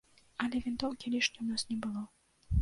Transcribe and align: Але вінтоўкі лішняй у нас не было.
Але 0.45 0.61
вінтоўкі 0.67 1.13
лішняй 1.17 1.43
у 1.45 1.51
нас 1.51 1.67
не 1.73 1.77
было. 1.85 2.01